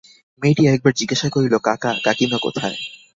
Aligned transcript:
মেয়েটি 0.41 0.63
একবার 0.67 0.93
জিজ্ঞাসা 0.99 1.27
করিল, 1.29 1.53
কাকা, 1.67 1.91
কাকীমা 2.05 2.37
কোথায়? 2.41 2.77